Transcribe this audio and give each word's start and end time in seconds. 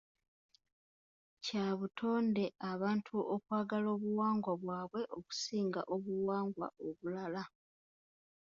Kya 1.45 1.65
butonde 1.79 2.45
abantu 2.71 3.15
okwagala 3.35 3.87
obuwangwa 3.95 4.51
bwabwe 4.61 5.01
okusinga 5.17 5.81
obuwangwa 5.95 6.67
obulala. 6.87 7.43